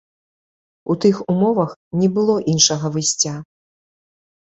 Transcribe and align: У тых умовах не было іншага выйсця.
У 0.93 0.95
тых 1.05 1.19
умовах 1.35 1.77
не 2.01 2.11
было 2.17 2.35
іншага 2.57 2.95
выйсця. 2.99 3.39